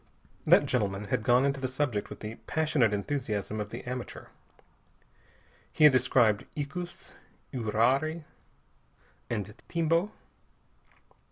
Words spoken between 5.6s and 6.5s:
He had described